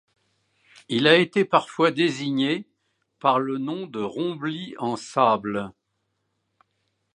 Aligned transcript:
Il 0.89 1.05
a 1.07 1.15
été 1.15 1.45
parfois 1.45 1.91
désigné 1.91 2.65
par 3.19 3.37
le 3.39 3.59
nom 3.59 3.85
de 3.85 3.99
Rombly-en-sable. 4.01 5.73